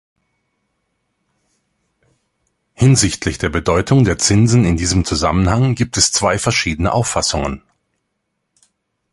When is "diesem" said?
4.75-5.05